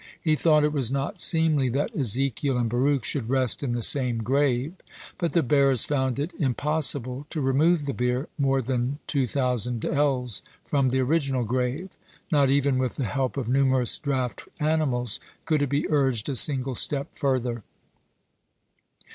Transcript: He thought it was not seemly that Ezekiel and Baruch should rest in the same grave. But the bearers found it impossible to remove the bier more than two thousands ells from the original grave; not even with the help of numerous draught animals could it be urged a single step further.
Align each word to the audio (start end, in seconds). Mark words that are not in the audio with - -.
He 0.19 0.33
thought 0.35 0.63
it 0.63 0.73
was 0.73 0.89
not 0.89 1.19
seemly 1.19 1.69
that 1.69 1.95
Ezekiel 1.95 2.57
and 2.57 2.67
Baruch 2.67 3.03
should 3.03 3.29
rest 3.29 3.61
in 3.61 3.73
the 3.73 3.83
same 3.83 4.23
grave. 4.23 4.73
But 5.19 5.33
the 5.33 5.43
bearers 5.43 5.83
found 5.85 6.17
it 6.17 6.33
impossible 6.39 7.27
to 7.29 7.39
remove 7.39 7.85
the 7.85 7.93
bier 7.93 8.27
more 8.35 8.63
than 8.63 8.97
two 9.05 9.27
thousands 9.27 9.85
ells 9.85 10.41
from 10.65 10.89
the 10.89 11.01
original 11.01 11.43
grave; 11.43 11.89
not 12.31 12.49
even 12.49 12.79
with 12.79 12.95
the 12.95 13.03
help 13.05 13.37
of 13.37 13.47
numerous 13.47 13.99
draught 13.99 14.47
animals 14.59 15.19
could 15.45 15.61
it 15.61 15.69
be 15.69 15.85
urged 15.87 16.27
a 16.29 16.35
single 16.35 16.73
step 16.73 17.09
further. 17.11 17.61